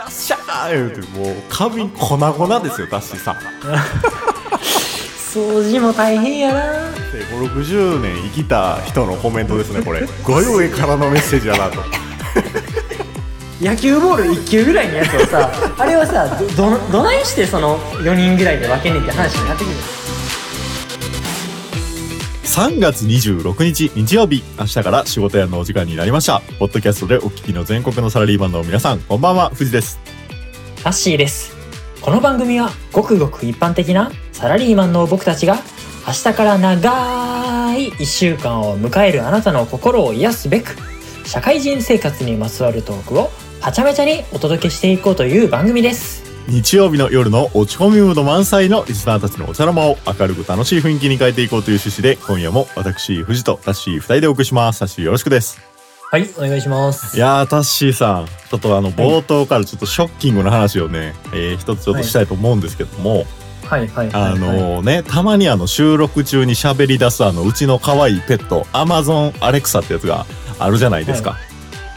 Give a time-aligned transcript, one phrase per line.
[0.00, 0.36] らっしゃ
[0.70, 3.36] い言うてもう花瓶粉々ですよタッシーさん。
[5.32, 6.90] 掃除も大変やな。
[7.12, 10.06] で560年生きた人のコメントですねこれ。
[10.24, 11.82] ご用意からのメッセージやなと。
[13.60, 16.26] 野球ボール1球ぐらいのやつをさあれはさ
[16.56, 19.76] どどどないしてその4人ぐらいで分けんねんって話になってくる
[22.50, 26.42] 3月26日日曜日明日から仕事やのお時間になりました。
[26.58, 30.00] ポッドキャストでお聞きの全国のサラリーマンの皆さんこんばんは藤です。
[30.82, 31.54] タッシーです。
[32.00, 35.58] この番組はごくごく一般的なサラリーマンの僕たちが
[36.04, 40.74] 明日から長い1週間を迎えるあなたの心を癒すべく
[41.24, 43.30] 社会人生活にまつわるトークを
[43.60, 46.29] はちゃめちゃにお届けしていこうという番組です。
[46.48, 54.80] 日曜日の夜の落ち込みムード満載のリスナーたちのお茶の間を明るく楽しい雰囲気に変えていこうという趣旨で今夜も私藤とタッシー2人でお送りします。
[54.80, 55.60] タッシーよろしくです。
[56.10, 57.16] はいお願いします。
[57.16, 63.26] いやータッシーさんちょっとあの冒頭からちょっとショッキングな話をね、えー一つちょっとしたいと思うんですけども、
[63.64, 63.86] はい。
[63.86, 70.26] はいはい、あのねたまにあの収録中に喋り出すあのうちの可愛いペットアマゾンアレクサってやつが
[70.58, 71.36] あるじゃないですか、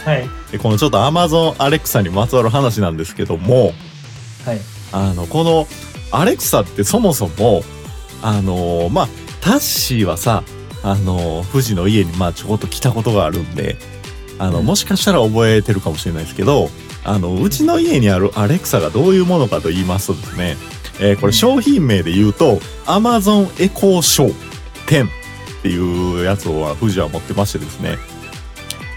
[0.06, 0.30] はい。
[0.52, 3.74] でこのちょっとアマゾンアレクサにまつわる話なんですけども
[4.46, 4.60] はい。
[4.92, 5.68] あのこの
[6.12, 7.64] アレクサってそもそも
[8.22, 9.08] あのまあ
[9.42, 10.44] タッシーはさ
[10.84, 13.78] あの富士の家にまあちょこっと来たことがあるんで
[14.40, 14.66] あの、うん。
[14.66, 16.70] もしかしたら覚えてるかもしれないですけど
[17.04, 20.56] あのうちの家にあるアレクサがどういうものかと言いますとですね、
[21.00, 24.34] えーこれ商品名で言うと Amazon エコーショー
[24.88, 27.98] 10っていうやつを富士は持ってましてですね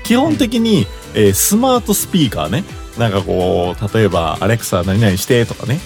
[0.04, 2.64] 基本的に、えースマートスピーカーね
[2.98, 5.80] なんかこう例えば「アレクサ何々して」とかね。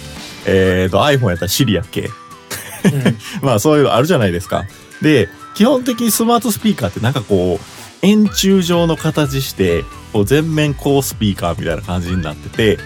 [0.46, 2.02] えーと iPhone やったら Siri やっけ？
[2.02, 3.18] うん。
[3.46, 4.64] まあそういうのあるじゃないですか。
[5.02, 7.66] で、基本的にスマートスピーカーってなんかこう、
[8.02, 12.78] 円柱状の形して、こう全面高スピーカーみたいな感じになってて、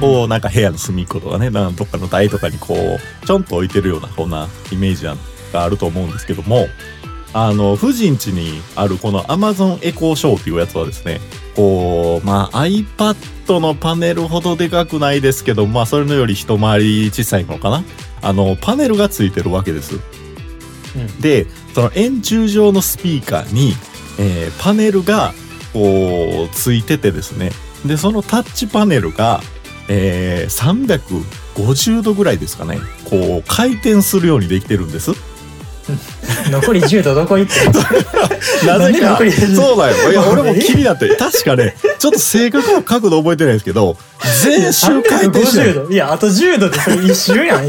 [0.00, 5.16] こうなんか部屋の隅っことかね、なんかどっかの台とかにこう、ちょんと置いてるような、こんなイメージが
[5.52, 6.68] あると思うんですけども、
[7.34, 11.20] あの、富士ん家にあるこの Amazon エコーショーっていうやつはですね、
[11.60, 17.84] こう、まあ iPad のパネルほどでかくないですけど、まあそれのより一回り小さいのかな
[18.22, 19.96] あの、パネルがついてるわけです。
[19.96, 23.74] うんで、その円柱状のスピーカーに、
[24.18, 25.34] えーパネルが、
[25.74, 27.52] こう、ついててですね。
[27.84, 29.42] で、そのタッチパネルが、
[29.88, 32.78] えー350度ぐらいですかね。
[33.04, 35.10] こう、回転するようにできてるんです。
[36.50, 37.80] 残り10度どこ行ってんの？
[38.78, 39.18] なぜか、
[39.54, 40.10] そうだよ。
[40.12, 40.58] いや、 俺もえ？
[40.60, 43.96] 気になって、確かね、ちょっと正確な角度覚えてないですけど、
[44.42, 45.84] 全周回転してる。
[45.84, 45.92] 350度。
[45.92, 47.64] いやあと10度でそれ一周やん。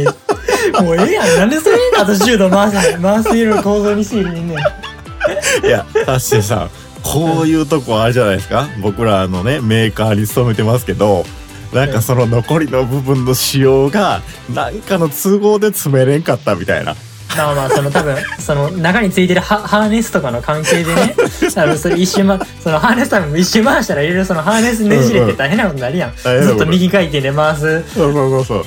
[0.83, 1.37] もうええやん。
[1.37, 5.65] なんでそれあと10度回す回せる構造にしていんねん。
[5.65, 6.69] いや、タッシーさん、
[7.03, 8.67] こういうとこあるじゃないですか？
[8.81, 11.25] 僕らあのね、メーカーに勤めてますけど、
[11.73, 14.21] なんかその残りの部分の仕様が、
[14.53, 16.95] なんかの都合で詰めれんかったみたいな。
[17.37, 21.15] まあまあその多分 その中についてるハハーネスとかの関係でね
[21.53, 27.81] 多分それ一周まそのハーネス多分一周回したらいろいろそのハーネスねじれて大変なことになるやん、変なことずっと右回転で回す。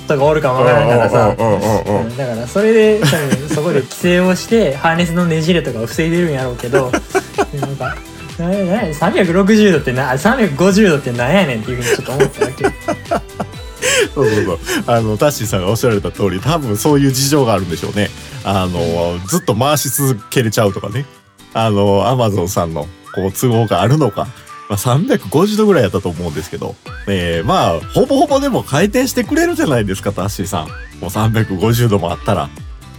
[0.07, 1.35] とかおるかもわからんからさ。
[1.39, 2.17] うんうんうんうんうんうん。
[2.17, 6.91] だからそれで多分そこで規制をしてハーネスのねじれとかを防いでるんやろうけど
[7.61, 7.97] なんか
[8.39, 13.24] なな360度ってな350度ってなんやねんっていうふうにちょっと思ったわけ
[14.15, 14.59] そうそうそう。
[14.87, 18.11] あの、タッシーさんがおっしゃられた通り、多分そういう事情があるんでしょうね。
[18.45, 21.05] あの、ずっと回し続けれちゃうとかね。
[21.53, 24.29] あの、アマゾンさんの、こう、都合があるのか。
[24.69, 26.75] まあ、350度ぐらいやったと思うんですけど。
[27.07, 30.69] えー、まあ、ほぼほぼでも回転してくれるじゃないですか、タッシーさん。
[31.01, 32.49] もう350度もあったら。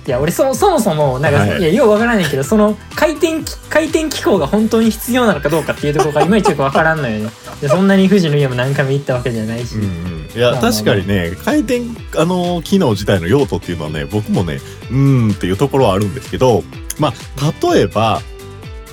[0.07, 1.59] いや俺そそもそもなんか、はい。
[1.59, 7.31] い、やようわからないけどその回転き回転機構が本当に必要なのかどうかっていうところがいまいちよくわからんのよね。
[7.61, 10.29] でそんなに富士の家も何回も行ったわけじゃないし、うんうん。
[10.35, 10.71] いや、まあまあ。
[10.71, 11.81] 確かにね、回転、
[12.17, 14.59] あの、機能自体の用途っていうのはね、僕もね、
[14.91, 16.63] うーんっていうところはあるんですけど、
[16.99, 18.21] まあ、例えば、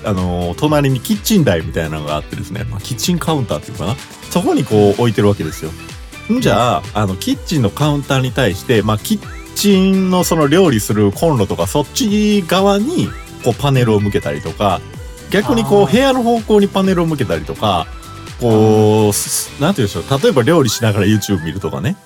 [0.05, 3.97] あの、隣にキッチン台みたいなのがあってですね、まあ、キッチンカウンターっていうかな、
[4.31, 5.71] そこにこう置いてるわけですよ。
[6.33, 13.09] んじゃあ、あの、キッチンのカウンターに対して、まあ、キッチンのその料理するコンロとか、そっち側に、
[13.45, 14.81] こう、パネルを向けたりとか、
[15.31, 17.87] 逆にこう、部屋の方向にパネルを向けたりとか、
[18.41, 21.97] こう、すなんて言うんでしょう、例えば料理しながら YouTube 見るとかね、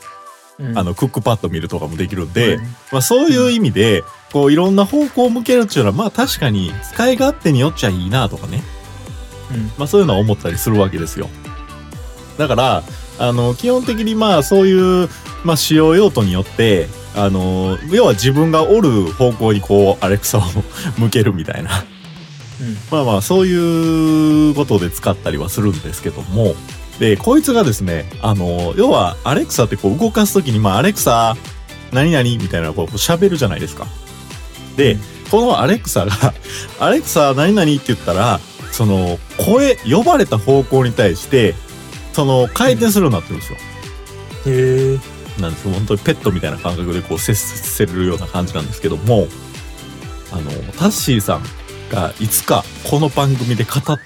[0.58, 0.78] うん。
[0.78, 8.62] あの、クックパッド見るとかもできるんで、うんまあそういう意味で、こういろんな方向を向けるっていうのは、まあ確かに使い勝手によっちゃいいなとかね。
[9.50, 9.66] うん。
[9.78, 11.28] まあそういうのは思ったりするわけですよ。
[12.38, 12.82] だから、
[13.18, 15.08] あの、基本的にまあそういう、
[15.44, 20.42] まあ使用用途によって、あの、要は自分がおる方向にこう、アレクサを
[20.98, 21.70] 向けるみたいな。
[22.60, 26.54] うんまあまあそういうことで使ったりはするんですけども、
[26.98, 31.36] で、こいつがですね、あの、要は、アレクサってこう動かすときに、まあ、アレクサ、
[31.92, 33.86] 何々みたいなこう喋るじゃないですか。
[34.76, 36.34] で、うんこのアレクサが、
[36.78, 38.40] アレクサ何々って言ったら、
[38.70, 41.54] その、声、呼ばれた方向に対して、
[42.12, 43.58] その、回転するようになってるんですよ。
[44.46, 45.15] へえ。
[45.40, 49.26] なんです本当にペットみたいな感覚でこう接せるような感じなんですけども、
[50.32, 51.42] あの、タッシーさん
[51.90, 53.98] がいつかこの番組で語っ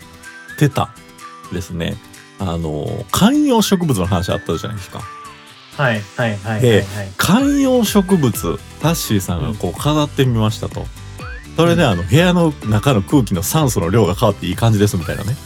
[0.58, 0.90] てた
[1.52, 1.96] ですね、
[2.38, 5.02] あの、観葉植物の話あったじゃないですか。
[5.76, 7.12] はいはいはいはい、ではい。
[7.16, 10.86] 観葉植物、タッシーさんがこう語ってみましたと。
[11.56, 15.36] それであの部屋の中の空気の酸素の量が変わっていい感じですみたいなね。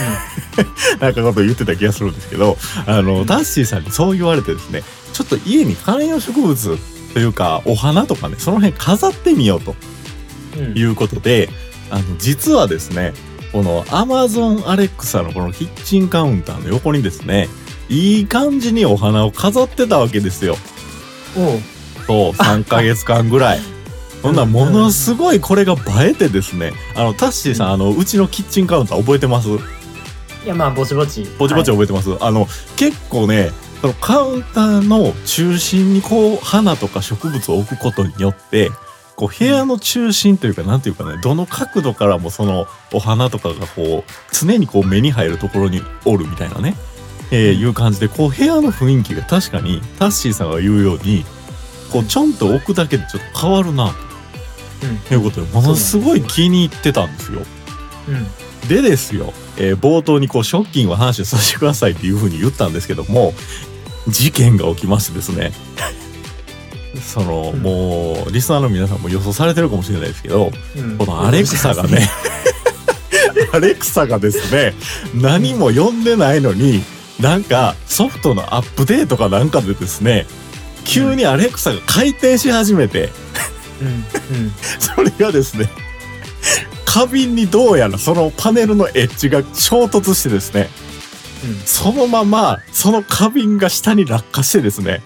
[1.00, 2.56] なんかこと言ってた気がするんですけど、
[2.86, 4.82] あの、タッシーさんにそう言われてですね、
[5.12, 6.78] ちょっと家に観葉植物
[7.14, 9.74] というか、お花とかね、その辺飾ってみようと
[10.56, 10.64] うん。
[10.66, 10.78] うん。
[10.78, 11.48] いうことで、
[11.90, 13.12] あの、実はですね、
[13.52, 17.48] この Amazon Alexa のこのキッチンカウンターの横にですね、
[17.88, 20.56] いい感じにお花を飾ってたわけですよ。
[21.36, 21.60] おう。
[22.06, 23.60] そう、3ヶ月間ぐらい。
[24.22, 29.48] ほんならものすごいこれが映えてですね、あの、タッシーさん、あの、うちのキッチンカウンター覚えてます？
[30.44, 31.24] いやまあぼちぼち。
[31.38, 32.46] ぼちぼちはい覚えてます、あの、
[32.76, 33.50] 結構ね、
[33.80, 38.70] そのカウンターの中心にこう、花とか植物を置くことによって、
[39.16, 46.76] こう、部屋の中心というか、なんていうかね、どの角度からもそのお花とかがこう、常にこう目に入るところにおるみたいなね、
[47.30, 51.24] えーいう感じで、こう、部屋の雰囲気が確かに、タッシーさんが言うように、
[51.92, 53.94] こう、ちょんと置くだけでちょっと変わるな、
[54.82, 54.98] うん。
[55.00, 57.42] ということで、ものすごい気に入ってたんですよ。
[58.08, 58.26] うん。
[58.68, 63.32] でですよ、えー冒頭にこうショッキングな話をさせてくださいっていうふうに言ったんですけども
[64.08, 65.52] 事件が起きましてですね
[67.02, 70.98] その、うんもうリスナーの皆さんも予想されてるかもしれないですけどうん。
[70.98, 72.10] このアレクサがね
[73.52, 74.74] アレクサがですね
[75.14, 76.84] 何も読んでないのに
[77.18, 80.26] なんかソフトのアップデートかなんかでですね
[80.84, 83.10] 急にアレクサが回転し始めて、
[83.80, 83.86] うん。
[83.88, 84.52] うん。
[84.78, 85.68] それがですね、
[86.92, 90.68] 花瓶にどうやらそのパネルのエッジが衝突してですね、
[91.64, 95.00] そのままその花瓶が下に落下してですね、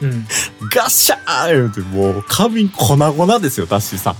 [0.00, 0.10] うん。
[0.12, 0.26] うん。
[0.72, 4.14] ガッシャー言うてもう花瓶粉々ですよ、ダッシーさん。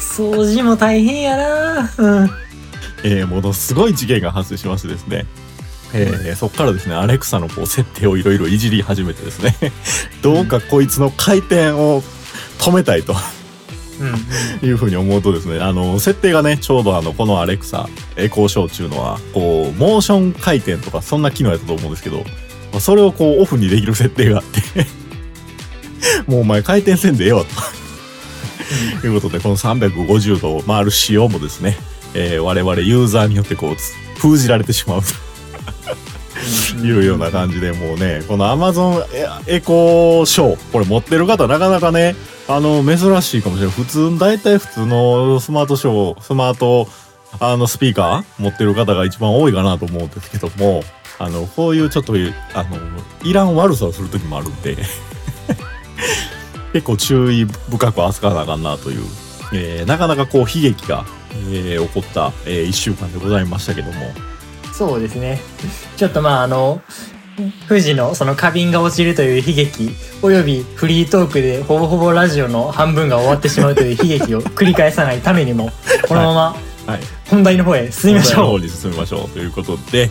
[0.00, 1.94] 掃除も大変やな。
[1.96, 2.30] うん。
[3.04, 5.26] えー、ものすごい事件が発生しましてですね、
[5.94, 9.54] えーそっからですね、アレクサのこう設定をいろいろいじり始めてですね、
[10.22, 12.02] どうかこいつの回転を
[12.58, 13.14] 止めたいと。
[14.00, 14.68] うん。
[14.68, 22.18] いうふうに思うとですね、あの、設定がね、ちょうどあの、このアレクサ、エコーショーっていうのは、こう、モーション回転とか、そんな機能やったと思うんですけど、
[22.72, 24.86] まあそれをこう、オフにできる設定があって、
[26.26, 29.06] もうお前回転せんでええわ、と。
[29.06, 31.76] いうことで、この350度を回る仕様もですね、
[32.14, 35.08] えー我々ユーザーによってこう、つ封じられてしまうと
[36.82, 39.04] いうような感じで、もうね、この Amazon
[39.46, 42.16] エコーショー、これ持ってる方なかなかね、
[42.48, 43.74] あの、珍しいかもしれない。
[43.74, 46.88] 普通、大体普通のスマートショー、スマート、
[47.38, 50.82] あの、スピーカー持ってる方が一番多いかなと思うんですけども、
[51.18, 52.14] あの、こういうちょっと、
[52.54, 52.68] あの、
[53.22, 54.76] いらん悪さをする時もあるんで、
[56.72, 59.04] 結構注意深く扱わなあかんなという、
[59.52, 61.04] えーなかなかこう悲劇が、
[61.52, 64.12] えー起こった、え1週間でございましたけども、
[64.80, 65.38] そうですね。
[65.98, 66.80] ちょっとまああの、
[67.68, 69.90] 富士のその花瓶が落ちるという悲劇、
[70.22, 75.70] およびフリートークでほぼほぼラジオの半分が終わってしまうという悲劇を繰り返さないためにも、
[76.08, 77.00] このままはい。
[77.28, 78.44] 本題の方へ進みましょう。
[78.44, 80.08] 本題の方に進みましょうということで、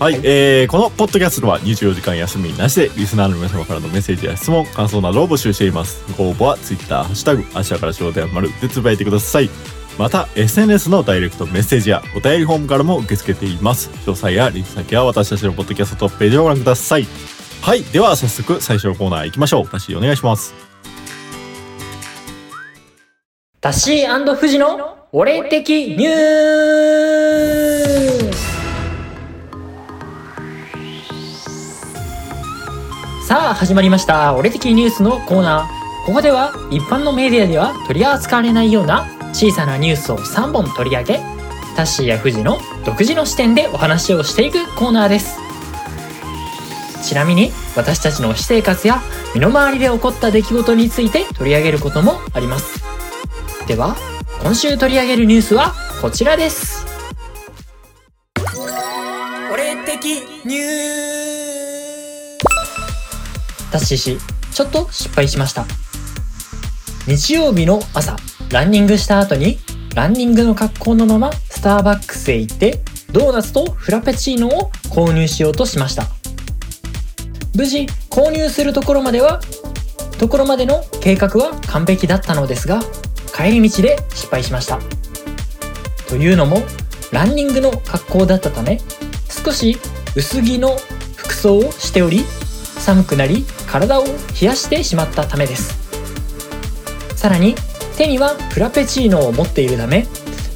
[0.00, 6.02] はい、えー、このポッドキャストでは24時間休みなしでリスナーの皆様からのメッセージや質問、感想などを募集しています。
[6.18, 9.48] ご応募は Twitter、ハッシュタグ、明日から仕事やまるでつぶやいてください。
[9.98, 13.90] また、SNS のダイレクトメッセージやお便りフォームからも受け付けています。
[14.06, 17.06] 詳細やリンク先は私たちのポッドキャストトップページをご覧ください。
[17.62, 19.64] はい、では早速最初のコーナー行きましょう。
[19.64, 20.54] 私お願いします。
[23.60, 28.40] タッシー富士の俺的ニュース
[33.26, 35.68] さあ始まりました俺的ニュースのコーナー
[36.06, 41.20] ここでは一般のメディアでは取り扱われないような小さなニュースを3本取り上げ
[41.76, 45.38] タッシーや富士の独自の視点でお話をしていくコーナーです。
[47.02, 49.00] ちなみに私たちの私生活や
[49.34, 52.82] 身の回りで起こった出来事について取り上げることもあります。
[53.66, 53.96] では
[54.42, 56.86] 今週取り上げるニュースはこちらです。
[59.52, 62.38] 俺的ニュー
[63.70, 64.18] タッシー氏
[64.52, 65.64] ちょっと失敗しました。
[67.06, 68.16] 日曜日の朝
[68.50, 69.58] ランニングした後に
[69.94, 72.80] ランニングの格好のままスターバックスへ行って
[73.12, 76.08] ドーナツとフラペチーノを購入しようとしました。
[77.54, 79.40] 無事購入するところまでは
[80.18, 82.80] ところまでの計画は完璧だったのですが
[83.34, 84.80] 帰り道で失敗しました。
[86.08, 86.62] というのも
[87.12, 88.80] ランニングの格好だったため
[89.44, 89.78] 少し
[90.16, 90.76] 薄着の
[91.16, 92.24] 服装をしており
[92.78, 95.78] 寒くなり体を冷やしてしまったためです。
[97.16, 97.54] さらに
[98.00, 100.06] 手にはフラペチーノを持っているため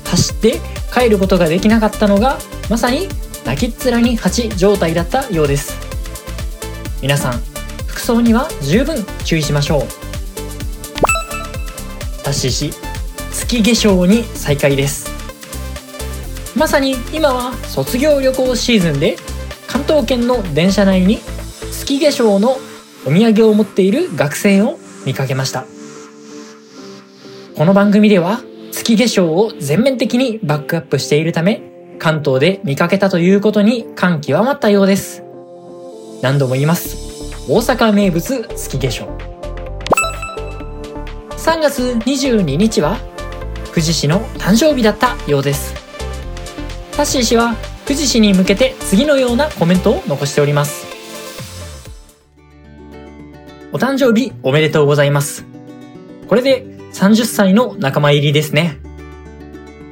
[0.06, 0.60] 走って
[0.94, 2.38] 帰ることができなかったのが
[2.70, 3.06] まさに
[3.44, 5.76] 泣きっ面に蜂状態だったようです。
[7.02, 7.42] 皆さん
[7.86, 9.82] 服装には十分注意しましょう。
[12.22, 12.70] タッシー氏
[13.30, 15.10] 月化粧に再開です。
[16.56, 19.16] まさに今は卒業旅行シーズンで
[19.66, 21.18] 関東圏の電車内に
[21.70, 22.56] 月化粧の
[23.04, 25.73] お土産を持っている学生を見かけました。
[27.56, 28.40] この番組では
[28.72, 31.62] 月化粧を全面的にバックアップしているため
[32.00, 35.22] 関東で見かけたということに感極まったようです。
[36.20, 37.32] 何度も言います。
[37.48, 39.06] 大阪名物月化粧。
[41.30, 42.98] 3月22日は
[43.68, 45.74] 富士市の誕生日だったようです。
[46.96, 50.84] タッシー氏は富士市に向けて次のようなコメントを残しております。
[53.72, 55.44] お誕生日おめでとうございます。
[56.26, 58.78] これで30歳の仲間入りですね。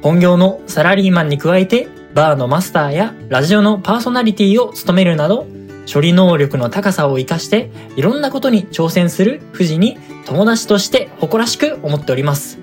[0.01, 5.45] 本業のサラリーマンに加えてバーのマスターやラジオのパーソナリティを務めるなど
[5.91, 12.57] 処理能力の高さを活かしていろんなことに挑戦する富士に友達として誇らしく思っております。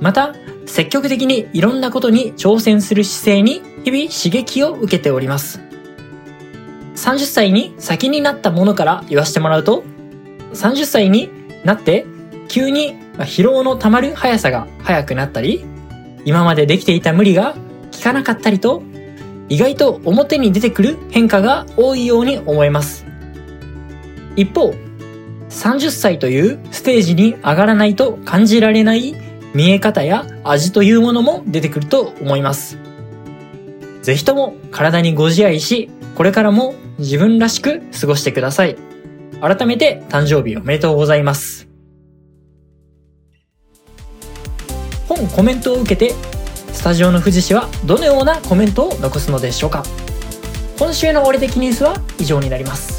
[0.00, 5.60] また積極的にいろんなことに挑戦する姿勢に日々刺激を受けております。
[6.96, 9.84] 30歳に先になったものから言わせてもらうと
[10.54, 11.30] 30歳に
[11.62, 12.06] なって
[12.48, 15.64] 急にま疲労の溜まる速さが速くなったり
[16.24, 17.54] 今までできていた無理が
[17.94, 18.82] 効かなかったりと
[19.48, 23.06] 意外と表に出てくる変化が多いように思えます。
[24.36, 24.74] 一方
[25.48, 29.14] 30歳というステージに上がらないと感じられない
[29.54, 32.78] 見え方や味というものも出てくると思います。
[34.02, 38.76] ぜひとも体にご自愛しこれからも自分らしく過ごしてください。
[39.40, 41.67] 改めて誕生日おめでとうございます。
[45.26, 46.14] コメントを受けて
[46.72, 49.82] スタジオの富士氏はどのようなコメントを残すのでしょうか
[50.78, 52.98] 今週の俺的ニュースは以上になります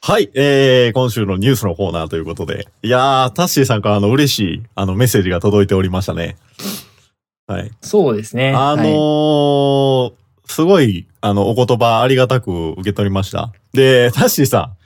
[0.00, 2.66] はい、えー、今週のニュースのコーナーということで。
[2.82, 6.38] いやー、タッシーさんからあの嬉しい、あのメッセージが届いておりましたね。
[7.46, 7.70] はい。
[7.82, 10.12] そうですねあのー
[10.46, 13.52] すごい、あの、お言葉ありがたく受け取りました。
[13.74, 14.76] で、タッシーさん、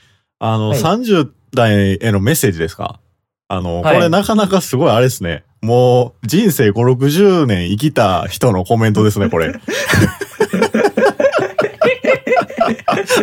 [0.40, 2.98] あの、はい30代へのメッセージですか？
[3.52, 5.44] あの、はいこれなかなかすごいあれですね。
[5.60, 9.52] もう、人生5、60年生きた人のコメントですね、これ。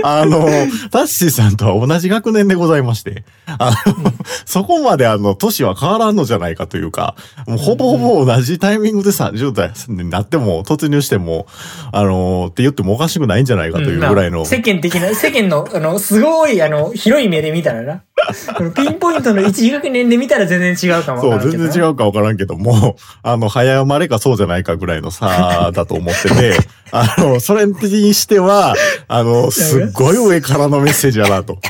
[0.03, 0.45] あの、
[0.91, 4.13] タッシーさんとは同じ学年でございまして、あの、
[4.45, 7.15] そこまであの、年は変わらんのじゃないかというか、
[7.47, 11.47] もうほぼほぼ同じタイミングで30代になっても、突入しても、
[11.91, 14.39] あの、って言ってもおかしくないんじゃないかというぐらいの。
[14.39, 18.03] うんまあ世間的な、世間の、あの、すごい、あの、広い目で見たらな。
[18.75, 21.51] ピンポイントの一学年で見たら全然違うかもわそう。
[21.51, 26.57] 全然違うかわからんけども、あの、早生まれかそうじゃないかぐらいの差だと思ってて、
[26.91, 28.75] あの、それにしては、
[29.07, 31.59] あの、すっごい上からのメッセージやなと。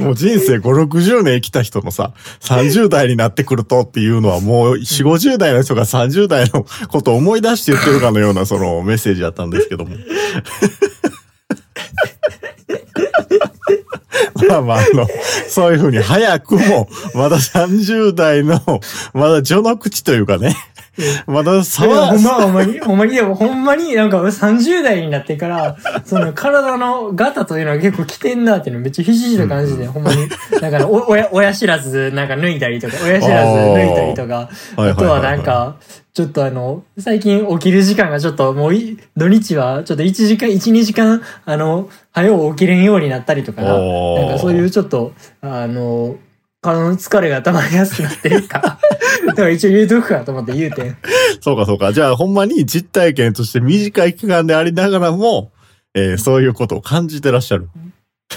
[0.00, 9.96] もう人生5、60年生きた人のさ、30代になってくるとっていうのはもう4、50代の人が30代のことを思い出して言ってるかのようなそのメッセージだったんですけども。
[14.48, 15.06] まあまあ、あの、
[15.48, 18.60] そういうふうに早くも、まだ30代の、
[19.12, 20.54] まだ序の口というかね、
[21.26, 30.28] まだ差いやはほんま、ほんまに、ほんまに、でもほんまになんか30代になってから、その体のガタというのは結構来てんなっていうのめっちゃひしひしと感じて、ほんまに、
[30.60, 35.76] なんかあのお親、親知らずなんか抜いたりとか、親知らず抜いたりとか、あとはなんか、
[36.18, 46.16] ちょっとあの、最近起きる時間がちょっともうい、土日はちょっと1時間、1、2時間、あの、早う起きれんようになったりとかな、なんかそういうちょっと、あの、
[46.60, 48.78] 体の疲れが溜まりやすくなってるから、
[49.26, 50.96] だから一応言うとくかと思って言うてん。
[51.40, 51.92] そうかそうか。
[51.92, 55.52] じゃあほんまに実体験として短い期間でありながらも、
[55.94, 57.68] えーそういうことを感じてらっしゃる。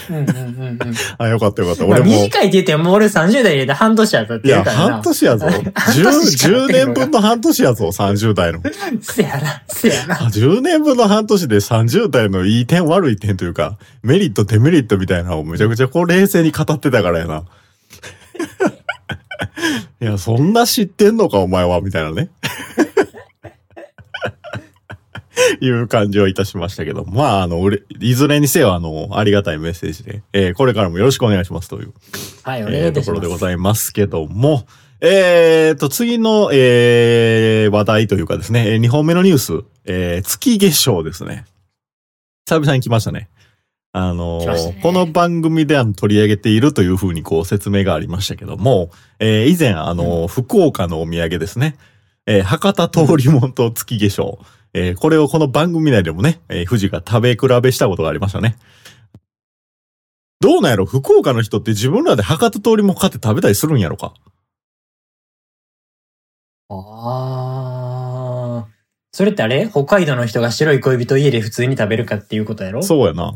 [0.08, 0.94] うんうんうんうん。
[1.18, 1.86] あ、よかったよかった。
[1.86, 2.06] まあ俺も。
[2.06, 4.92] 短いって言っても俺30代で半年やったっていや、言うからな。
[4.94, 5.46] 半年やぞ。
[5.52, 8.60] 半年や 10, ってへんのか10年分の半年やぞ、30代の。
[9.02, 10.16] せやな、せやな。
[10.16, 17.44] 10年分の半年で30代のいい点悪い点というか、メリットデメリットみたいなのをめちゃくちゃこう冷静に語ってたからやな。
[20.00, 22.30] いや、そんな知ってんのか、お前は、みたいなね。
[25.64, 27.60] いう感じをいたしましたけど、まあ、あの、
[28.00, 31.92] いずれにせよ、あの、ありがたいメッセージで、えーこれからもよろしくお願いしますという、
[32.42, 33.06] はい、おえーと願いします。
[33.06, 34.66] ころでございますけども、
[35.00, 41.44] えーと、次の、えー話題というかですね、2本目のニュース、えー月月賞ですね。
[42.46, 43.28] 久々に来ましたね。
[43.94, 51.76] あのねこの番組で取り上げているというふうにこう説明がありましたけども、えー以前あの、福岡のお土産ですね、
[52.26, 54.38] えー博多通りもんと月化粧、
[54.74, 58.56] えーこれをこの番組内でもね、えー富士が食べ比べしたことがありましたね。
[60.40, 60.86] どうなんやろ？
[60.86, 64.14] 福岡の人って自分らで博多通りもん買って食べたりするんやろか？
[66.70, 68.72] あー。
[69.12, 69.68] それってあれ？
[69.68, 72.82] 北海道の人が白い恋人家で普通に食べるかっていうことやろ？
[72.82, 73.34] そうやな。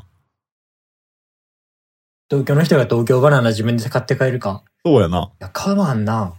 [2.28, 4.64] 東京の人が東京バナナ自分で買って帰るか？
[4.84, 5.30] そうやな。
[5.32, 6.32] いや、買わんな。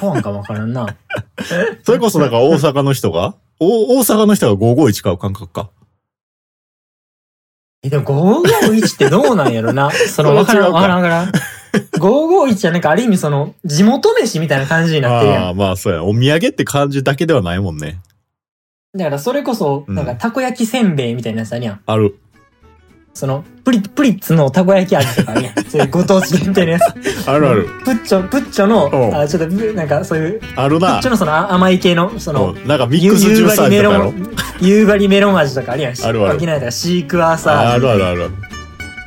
[0.00, 0.96] 買わんかもわからんな。
[1.84, 5.70] それこそだから大阪の人がお大阪の人が551買う感覚か。
[7.82, 9.90] え、でも551ってどうなんやろな。
[10.10, 11.32] その、わからん、わからん、わからん。
[11.98, 16.02] 551はなんかある意味その、地元飯みたいな感じになってるやんああ、まあそうや。
[16.04, 18.00] お土産って感じだけではないもんね。
[18.96, 21.80] だからそれこそ、うんなんかたこ焼きせんべいみたいなやつあるやん。
[21.84, 22.18] ある。
[23.18, 25.54] その、プリ、プリッツのたこ焼き味とかあるやん。
[25.68, 27.28] そういうご当地限定のやつ。
[27.28, 27.68] あるある。
[27.84, 28.70] プッチョ、プッチョうん
[29.10, 31.10] の、あ、ちょっとぶ、なんかそういう、あるなプッチョ。
[31.10, 34.14] のそのあ甘い系の、その、うんなんかミックスジュース味とかやろ
[34.60, 35.94] 夕張メロン味とかあるやん。
[36.00, 36.38] あるある
[36.70, 37.80] シークワーサーあ味。
[37.80, 38.30] るあるある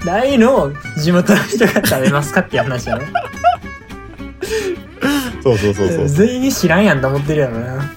[0.09, 3.03] あいうのを地元の人が食べますかっていう話やろ。
[5.41, 6.09] そうそうそうそう。
[6.09, 7.89] 全員知らんやんと思ってるやろな。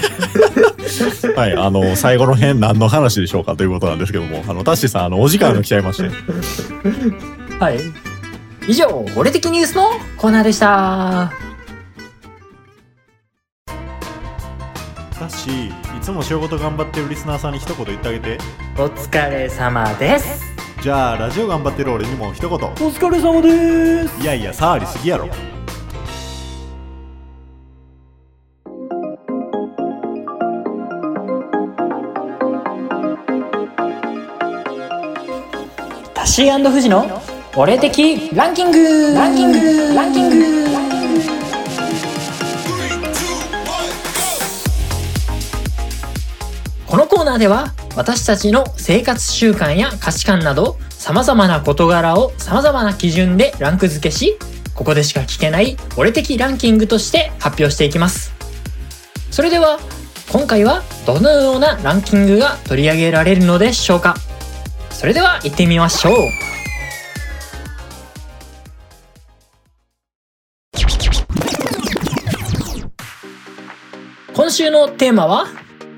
[1.36, 1.56] はい。
[1.56, 6.10] あの、最後の辺何の話でしょうかということなんですけども、あの、タッシーさん、あの、お時間が来ちゃいまして。
[7.58, 7.78] はい。
[8.68, 11.32] 以上、俺的ニュースのコーナーでした。
[15.18, 18.38] タッシー、いつも仕事頑張ってるリスナーさんに一言言ってあげて。
[18.78, 20.42] お疲れ様です。
[20.82, 22.50] じゃあ、ラジオ頑張ってる俺にも一言。
[22.50, 24.22] お疲れ様です。
[24.22, 25.28] いやいや、触りすぎやろ。
[36.30, 37.20] シーフジの
[37.56, 39.12] 俺的ランキング。
[39.12, 39.94] ランキング。
[39.94, 40.64] ランキング。
[46.86, 54.38] このコーナーでは私たちの生活習慣や価値観など様々な事柄を様々な基準でランク付けし
[54.76, 58.32] ここでしか聞けない俺的ランキングとして発表していきます。
[59.32, 59.80] それでは
[60.30, 64.14] 今回はどのようなランキングが取り上げられるのでしょうか？
[65.00, 66.14] それでは行ってみましょう。
[74.34, 75.46] 今週のテーマは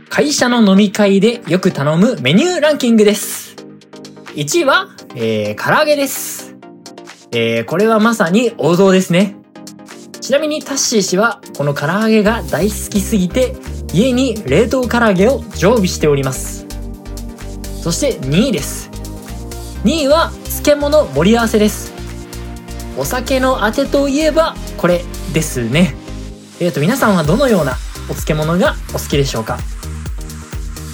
[0.09, 3.57] 会社の飲み会でよく頼むメニューランキングです。
[4.37, 4.87] 1位は、
[5.17, 6.55] えー、唐揚げです、
[7.33, 9.35] えー、これはまさに王道ですね。
[10.21, 13.57] ちなみにタッシー氏はこの唐揚げが大好きすぎて
[13.93, 16.69] 家に冷凍唐揚げを常備しております。
[17.83, 18.92] そして2位です。
[19.85, 21.93] 2位は漬物盛り合わせです。
[22.97, 25.97] お酒のあてといえばこれですね。
[26.61, 27.73] えーと皆さんはどのような
[28.05, 29.59] お漬物がお好きでしょうか？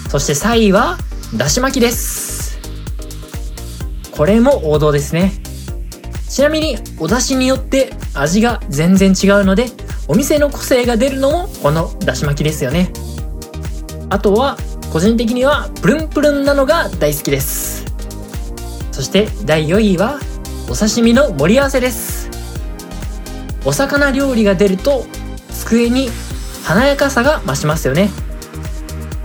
[0.09, 0.97] そして3位は
[1.37, 2.59] だし巻きです。
[4.11, 5.33] これも王道ですね。
[6.27, 9.67] ちなみにお出汁によって味が全然違うので
[10.09, 12.91] お店の個性が出るのもこのだし巻きですよね。
[14.09, 14.57] あとは
[14.91, 17.78] 個人的にはプルンプルンなのが大好きです。
[18.99, 20.19] そして第4位は
[20.69, 22.29] お刺身の盛り合わせです。
[23.65, 25.07] お魚料理が出ると
[25.53, 26.09] 机に
[26.65, 28.11] 華やかさが増しますよね。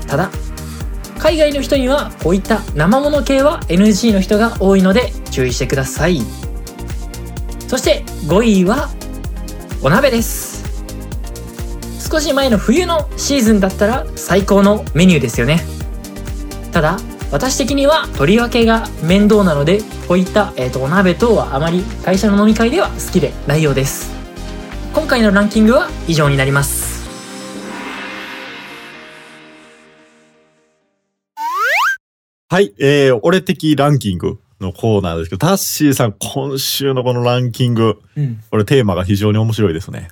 [0.06, 0.30] ただ
[1.18, 6.22] 海外の人にはこういった生もの系は NG の人が多いので注意してください。
[7.68, 8.90] そして5位は
[9.82, 10.62] お鍋です。
[12.12, 15.62] 少し前の冬のシーズンだったら最高のメニューですよね。
[16.72, 17.00] ただ
[17.34, 24.14] 私的には取り分けが面倒なのでこういった、えー、とお鍋等はあまり会社の飲み会では好きでないようです。
[24.94, 27.10] 今回のランキングは以上になります。
[32.50, 38.44] はい、えー、俺的ランキングのコーナーですけど、タッシーさん、今週のこのランキング、うん。
[38.52, 40.10] これテーマが非常に面白いですね。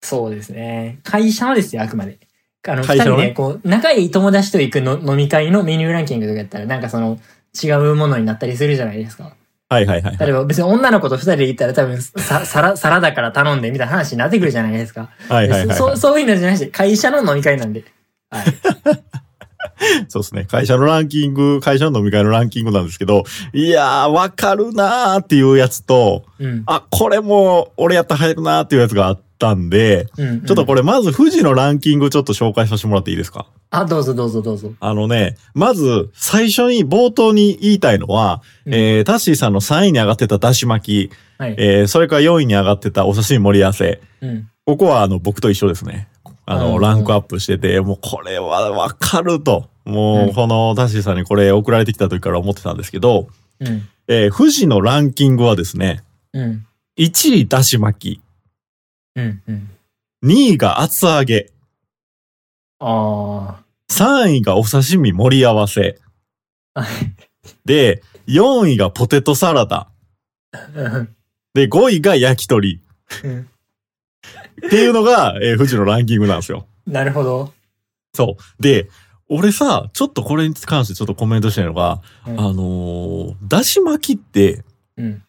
[0.00, 1.00] そうですね。
[1.02, 2.20] 会社のですよあくまで
[2.68, 7.18] あの、二人で、こう、仲いい友達と行くの飲み会のメニューランキングとかやったら、なんかその、
[7.62, 9.34] 違うものになったりするじゃないですか。
[9.70, 10.18] はいはいはい。
[10.18, 15.10] 例えば別に女の子と二人で行ったら多分さ、サラ、サラダから頼んでみたいな話になってくるじゃないですか。
[15.28, 15.76] はいはいはい。
[15.76, 17.84] そそういうのじゃなくて、会社の飲み会なんで。
[18.30, 18.46] はい。
[20.08, 20.44] そうですね。
[20.44, 26.62] 会社のランキング、会社の飲み会のランキングなんですけど、いやー、わかるなーっていうやつと、うん。
[26.66, 33.46] あ、これも俺やったら入るなーっていうやつがあったんで、うん、ちょっとこれまず富士のランキングちょっと紹介させてもらっていいですか？
[33.70, 34.72] あ、どうぞどうぞどうぞ。
[34.78, 41.54] あのね、まず最初に冒頭に言いたいのは、うんえー、タッシーさんの3位に上がってただし巻き、はい。
[41.58, 44.48] えー、それから4位に上がってたお刺身盛り合わせ、うん。
[44.66, 46.08] ここはあの僕と一緒ですね。
[46.46, 49.68] あの、うんランクアップしてて、もうこれはわかると。
[49.86, 53.28] もうんうこのタッシーさんにこれ送られてきた時から思ってたんですけど、
[53.60, 53.88] うん。
[54.08, 56.66] えー、富士のランキングはですね、うん。
[56.98, 58.20] 1位だし巻
[59.20, 59.42] うん。
[59.48, 59.70] うん。
[60.22, 61.50] き、2位が厚揚げ、
[62.78, 65.98] あ3位がお刺身盛り合わせ。
[67.64, 69.88] で、4位がポテトサラダ、
[70.74, 71.16] う ん
[71.54, 72.80] で、5位が焼き鳥
[73.24, 73.50] うん
[74.66, 76.66] っていうのが、えー、富士のランキングなんですよ。
[76.86, 77.52] なるほど。
[78.14, 78.62] そう。
[78.62, 78.88] で、
[79.28, 84.64] 俺さ、ちょっとこれに関してちょっとコメントしたいのが、うんあのーだし巻きって、
[84.96, 85.22] うん。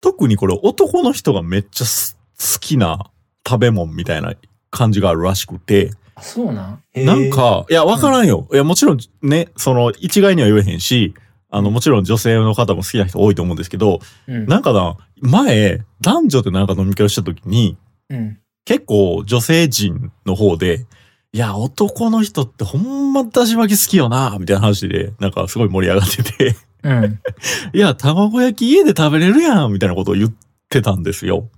[0.00, 3.10] 特にこれ男の人がめっちゃす好きな
[3.46, 4.34] 食べ物みたいな
[4.70, 7.04] 感じがあるらしくて、あそうなん？
[7.04, 8.46] なん、か、いや、わからんよ。
[8.52, 11.14] いや、もちろんね、その、一概には言えへんし、
[11.50, 14.46] あの、もちろん女性の方も好きな人多いと思うんですけど、うん。
[14.46, 17.76] なんかな、前、男女でなんか飲み会をした時に、
[18.10, 18.38] うん。
[18.64, 20.86] 結構女性陣の方で、
[21.32, 27.20] いや、男の人ってほんまだし巻き好きよな、みたいな話で、なんかすごい盛り上がってて、うん。
[27.72, 30.32] いや、卵焼き家で食べれるやん、みたいなことを言っ
[30.68, 31.48] てたんですよ。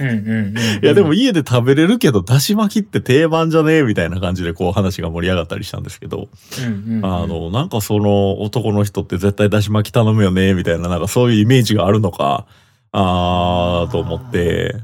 [0.00, 0.08] うん。
[0.08, 0.28] うん。
[0.28, 0.54] うん。
[0.82, 6.28] いや、でも家で食べれるけど、だし巻きって定番じゃねえみたいな感じでこう話が盛り上がったりしたんですけど。
[7.02, 12.46] あ、の、なんかその男の人って絶対だし巻き頼むよね、みたいな、なんかそういうイメージがあるのか、
[12.92, 14.76] あーと思って、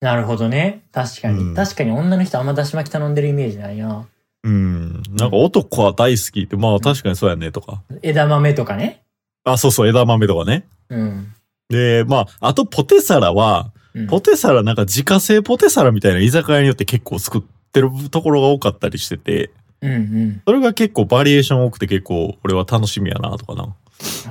[0.00, 0.82] なるほどね。
[0.92, 1.40] 確かに。
[1.40, 4.06] うん確かに女の人あんまだし巻き頼んでるイメージないな。
[4.42, 7.82] うん、なんか男は大好きって、まあ確かにそうやね、とか。
[8.02, 9.02] 枝豆とかね。
[9.44, 10.66] あ、そうそう、枝豆とかね。
[10.88, 11.34] うん。
[11.68, 19.50] で、まあ、あとポテサラは、うんポテサラなんか自家製ポテサラみたいな居酒屋によって結構作ってるところが多かったりしてて、
[19.82, 20.42] うんうん。
[20.46, 23.74] それが結構バリエーション多くて結構俺は楽しみやなとかな。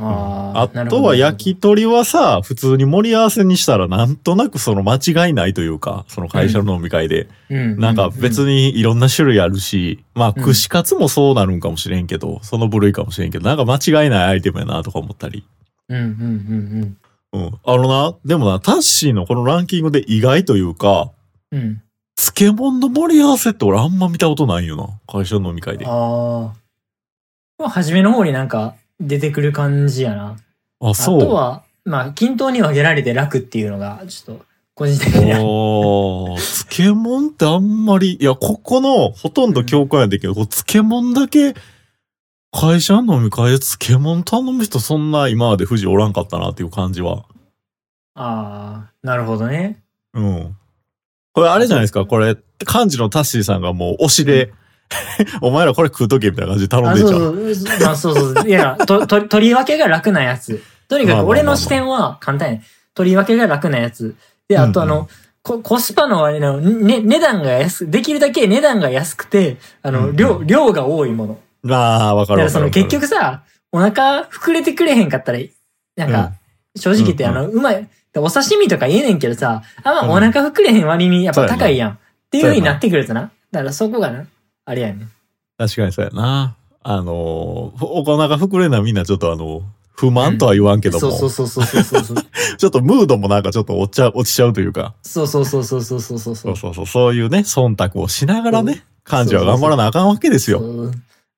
[0.01, 7.27] ああとは焼き鳥はさ、普通に盛り合わせにしたらなんとなくその間違いないというか、その会社の飲み会で。
[7.49, 7.79] うん。
[7.79, 15.45] なんか別にいろんな種類あるし、まあうん串カツもそうなるんかもしれんけど、その部類かもしれんけど、なんか間違いないアイテムやなとか思ったり。
[15.89, 16.97] うんうんうんうん。
[17.31, 21.11] あのな、でもな、タッシーのこのランキングで意外というか、
[21.51, 21.59] うん。
[21.59, 21.81] うん。
[22.15, 24.89] 漬物の盛り合わせって俺あんま見たことないよな。
[25.07, 25.85] 会社の飲み会で。
[25.87, 26.53] あ、
[27.59, 30.35] あ初めの方になんか出てくる感じやな。
[30.81, 31.19] あそう。
[31.21, 35.43] とは、まあ、均等に分けられて楽っていうのが、ちょっと、個人的には。
[35.43, 36.39] おー
[36.75, 41.53] 漬物ってあんまり、いや、ここのほとんど共感やでけど、こう漬物だけ、
[42.51, 47.25] 会社の飲み会で漬物頼む人そんな今まで富士おらんかったなっていう感じは。
[48.15, 49.81] ああ、なるほどね。
[50.13, 50.55] うん。
[51.33, 54.51] これあれじゃないですか、これ、幹事のタッシーさんがもう推しで、
[55.41, 57.75] お前らこれ食うとけみたいな感じで頼んあ、でんそうじゃん。
[57.75, 57.79] そう。
[57.85, 58.49] まあ、そうそう。
[58.49, 60.61] いや、と、と、取り分けが楽なやつ。
[60.87, 62.63] とにかく、俺の視点は簡単やね。
[62.95, 64.15] 取り分けが楽なやつ。
[64.47, 65.09] で、あとあうんうの、
[65.43, 71.39] ココスパの割の、ね、値段が安く、できるだけ値段が安くて、あの、うんうん量、量が多いもの。
[71.67, 72.39] ああ、わかる。
[72.39, 75.39] だからその結局さ、お腹膨れてくれへんかったら、
[75.95, 76.33] なんか、
[76.75, 81.91] 正直言って、うんあの、うまい、お刺身とか言えねんけどさ、あんまうんお腹膨れへん割にやっぱ高いやん。
[81.91, 81.97] っ
[82.29, 83.31] ていう風になってくるとな。
[83.51, 84.25] だからそこがな、
[84.65, 85.11] あれやねん。
[85.57, 86.55] 確かにそうやな。
[86.81, 89.63] あのー、お腹膨れんのはみんなちょっとあの、
[89.99, 92.17] 不満とは言わんけども、そうそうそうそうそうそう。
[92.57, 96.35] ちょっとムードもなんかちょっと落ちちゃう、落ちちゃうというか、そうそうそうそうそうそうそう。
[96.35, 100.61] そうそうそう、そういうね、忖度をしながらね、幹事は頑張らなあかんわけですよ。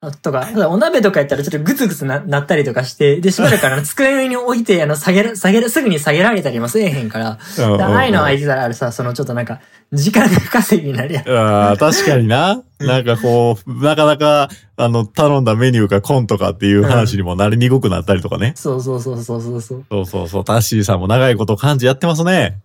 [0.03, 9.59] あとか、ただお鍋とかやったらちょっとグツグツななったりとかして、で、しばらくあの、 机の上に置いて、あの、下げる、下げる、すぐに下げられたりもせえへんから、うんうんうんああいうの空いてたらあれさ、そのちょっとなんか、
[9.93, 11.23] 時間が稼ぎになるやん。
[11.29, 12.63] あー確かにな。
[12.79, 18.53] なんかこう、なかなか、あの、頼んだメニューがコンとかっていう話にもなりにくくなったりとかね。
[18.55, 19.85] そうそうそうそうそうそう。
[19.87, 22.57] そうそうそう、タッシーさんも長いこと漢字やってますね。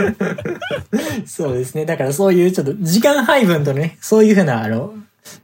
[1.24, 1.86] そうですね。
[1.86, 4.92] だからそういうちょっと時間配分とね、そういうふうな、あの、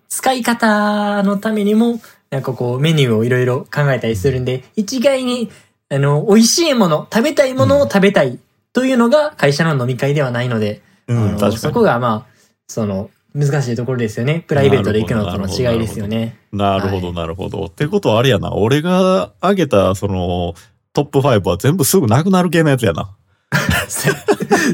[0.09, 5.51] 使い方のためにも、なんかこうメニューをいろいろ考えたりするんで、一概に、
[5.91, 8.39] あの、美味しいもの、食べたいものを食べたい
[8.73, 14.45] というのが会社の飲み会ではないので、うん、あのそこがまあ、その、難しいところですよね。
[14.47, 16.37] プライベートで行くのとの違いですよね。
[16.53, 16.59] に。
[16.59, 17.67] なるほど、はいなるほど。
[17.67, 20.55] ってことはあれやな、俺が挙げた、その、
[20.93, 23.11] トップ5は全部すぐなくなる系のやつやな。
[23.89, 24.11] せ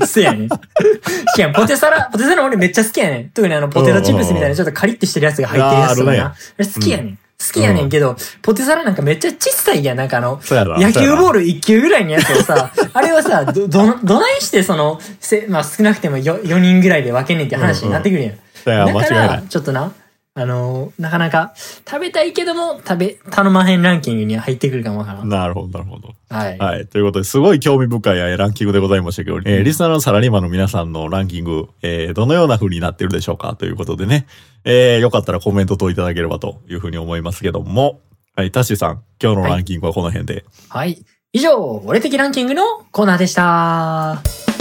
[0.06, 0.48] せやねん。
[0.48, 3.30] しかもポテサラ、ポテサラ俺めっちゃ好きやねん。
[3.30, 6.34] 特にあのポテトチップスみたいなちょっとカリッてしてるやつが入ってるやつとかな。
[6.58, 7.18] 好きやねん。
[7.46, 9.96] 好きやねんけど、ポテサラなんかめっちゃ小さいやん。
[9.98, 10.40] なんかあの。
[10.50, 11.40] 野球ボール。
[11.40, 18.34] ル1球ぐらいのやつをさ、 あれはさ、ど、ど、どないしてその、せ、まあ少なくても 4, 4人ぐらいで分けんねんって話になってくるやん。
[18.64, 19.42] そうや、間違いだから。
[19.42, 19.92] ちょっとな、
[20.36, 21.54] あのーなかなか
[21.88, 25.28] 食べたいけども、食べ、頼まへんランキングには入ってくるかもわからん。
[25.28, 26.12] なるほど、なるほど。
[26.28, 26.58] はい。
[26.58, 26.86] はい。
[26.88, 34.26] ということで、すごい興味深いえーランキングでございましたけど、えーリスナーのサラリーマンの皆さんのランキング、えーどのような風になってるでしょうかということでね、
[34.64, 38.00] えーよかったらコメント等いただければというふうに思いますけども、
[38.34, 40.44] はい、タッシーさん、今日のランキングはこの辺で。
[40.68, 41.04] はい。
[41.32, 44.53] 以上、俺的ランキングのコーナーでした。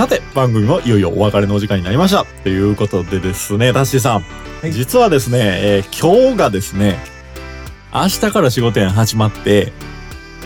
[0.00, 2.24] さて、番組もいよいよお別れのお時間になりました。
[2.42, 4.18] ということでですね、タッシーさ
[4.62, 6.98] ん、い実はですね、えー今日がですね、
[7.92, 9.74] 明日から仕事園始まって、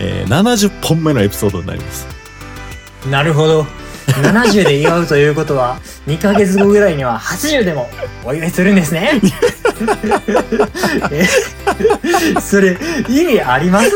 [0.01, 2.05] えー70本目のエピソードになります。
[3.09, 3.64] なるほど。
[4.09, 7.88] 70で祝うということは、 2ヶ月後ぐらいには80でも
[8.25, 9.21] お祝いするんですね。
[11.12, 12.77] えそれ、
[13.09, 13.93] 意味あります？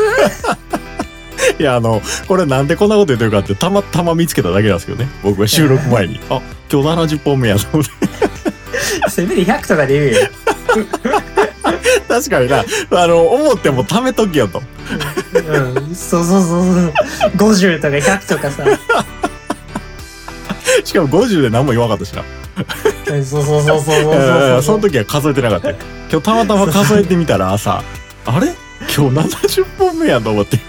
[1.59, 5.09] いや、あの、これなんでこんなこと言ってるかって、たまたま見つけただけなんですけどね。
[5.23, 6.19] 僕は収録前に。
[6.29, 6.41] あ、
[6.71, 7.91] 今日70本目やと思って。
[9.11, 10.29] せめて100とかで言うよ。
[12.07, 14.63] 確かにな、あの、思っても貯めときよと。
[15.33, 15.39] う
[15.91, 16.93] ん、そうそうそうそう。
[17.35, 18.63] 50とか100とかさ。
[20.83, 22.23] しかも50で何も言わなかったしな。
[23.13, 24.13] うんそうそうそうそうそう
[24.57, 25.75] そそうの時は数えてなかったよ。
[26.11, 27.83] 今日たまたま数えてみたら朝、
[28.25, 28.53] あれ？
[28.95, 30.59] 今日70本目やと思って。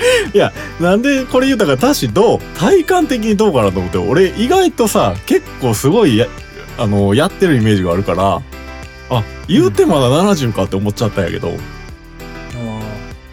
[0.34, 6.26] いや、なんでこれ言うたか、確かどう体感的にどうかなと思って、俺意外とさ、結構すごいや、
[6.78, 8.40] あの、やってるイメージがあるから、
[9.10, 11.52] あ、言うてまだ70かって思っちゃったんやけど、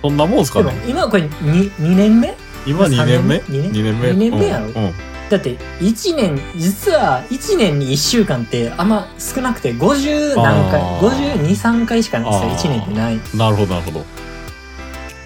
[0.01, 0.71] そんなもんすかね？
[0.87, 2.35] 今これ 2, 2年目？
[2.65, 3.99] 今2年目？3年 ?2 年？
[3.99, 4.11] 目？
[4.13, 4.65] 二年目やろ？
[4.67, 4.93] うんうん。
[5.29, 11.43] だって1年実は1年に1週間ってあんま少なくて50何回あー。
[11.49, 12.55] 523回しかないあー。
[12.55, 14.05] 1年ってない、なるほど、なるほど。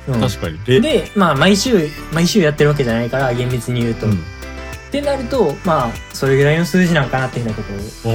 [0.08, 0.58] うん確かに。
[0.64, 4.18] で、でまあ毎週毎週やってるわけじゃないから厳密に言うと、うんっ
[4.92, 7.72] てなるとまあそれぐらいの数字なんかなっていうようなこ
[8.04, 8.12] とを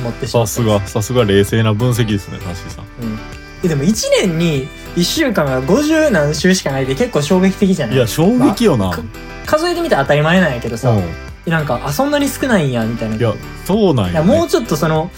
[0.00, 2.84] 思ってしまったさすが、さすが冷静な分析ですね、タッシーさん。
[2.84, 3.18] うん
[3.64, 7.96] えでも1年に1週間が50何週しかないって結構衝撃的じゃない？
[7.96, 8.90] いや、衝撃よな。
[8.90, 9.02] か
[9.46, 11.04] 数えてみたら当たり前なんやけどさ、うん。
[11.50, 13.34] なんかあそんなに少ないんやみたいないや、
[13.64, 14.12] そうなんや、ね。
[14.12, 15.10] いやもうちょっとその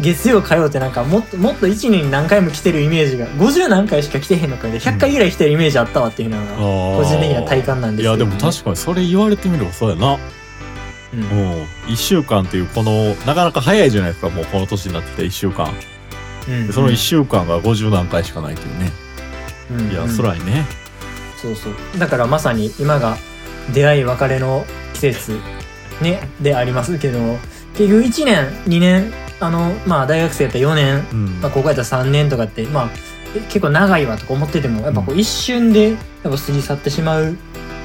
[0.00, 10.18] 月曜火曜ってなんかもっともっと1年に何回も来てるイメージが50何回しか来てへんのかで100回ぐらい来てるイメージあったわっていうのが個個人的な体感なんですいや、けどでも確かにそれ言われてみればそうやな。
[11.14, 11.24] うんう
[11.62, 11.66] ん。
[11.88, 15.72] 一週間っていうこの、なかなか早いじゃないですか、もうこの年になってきた一週間。
[16.48, 18.92] うんでその一週間が50何回しかないっていうね。
[19.70, 20.66] うんいや、うん辛いね。
[21.40, 23.16] そうそうだからまさに今が
[23.72, 25.38] 出会い別れの季節
[26.02, 27.18] ねでありますけど
[27.76, 31.40] 結局1年2年あのまあ大学生やったら4年うん。
[31.40, 32.90] まあ、ここやったら3年とかって、まあ、
[33.36, 37.36] え結構長いわとか思ってても、やっぱこう一瞬で、やっぱ過ぎ去ってしまうっ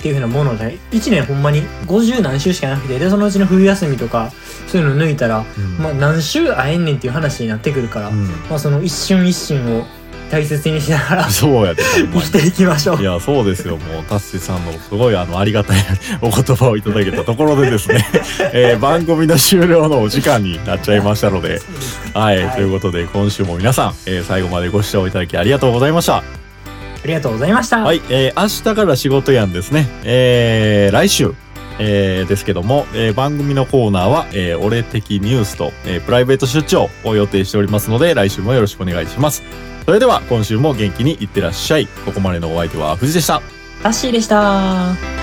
[0.01, 4.31] ていうふうなもので、1年ほんまに50何週しかなくて、で、そのうちの冬休みとか、
[4.67, 5.77] そういうの抜いたら、うん。
[5.77, 8.27] まあ何週会えんねんっていう話になってくるから、うん。
[8.49, 9.85] まあその一瞬一瞬を
[10.33, 13.03] 大切にしながら そうやで、ほんまに生きていきましょうい。
[13.03, 13.77] や、そうですよ。
[13.77, 15.85] もう、タッシーさんのすごいあの、ありがたい
[16.21, 18.03] お言葉をいただけたところでですね、
[18.51, 21.61] えー番組の終了のお時間になっちゃいましたので、
[22.15, 26.15] はい、はいということで、今週も皆さん、えー最後までご視聴いただきありがとうございました。
[26.17, 26.23] あ
[27.05, 27.81] りがとうございました。
[27.83, 29.87] はい、えー明日から仕事やんですね。
[30.03, 31.33] えー来週、
[31.79, 39.43] えーですけども、えー番組のコーナーは、えー俺的ニュースと、えプライベート出張を予定しておりますので、来週もよろしくお願いします。
[39.86, 41.88] それでは、今週も元気にいってらっしゃい。
[42.05, 43.41] ここまでのお相手は藤でした。
[43.81, 45.22] タッシーでした。